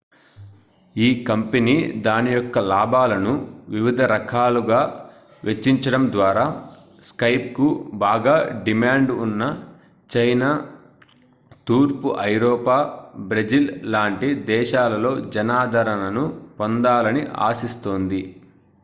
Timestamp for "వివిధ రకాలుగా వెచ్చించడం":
3.69-6.03